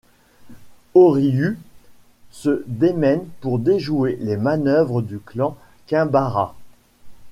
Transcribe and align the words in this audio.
Oryū 0.95 1.57
se 2.31 2.63
démène 2.65 3.23
pour 3.39 3.59
déjouer 3.59 4.17
les 4.19 4.35
manœuvres 4.35 5.03
du 5.03 5.19
clan 5.19 5.55
Kinbara. 5.85 6.55